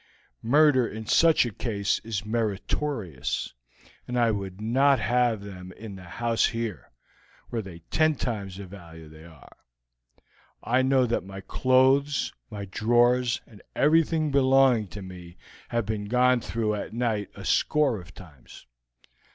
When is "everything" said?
13.75-14.31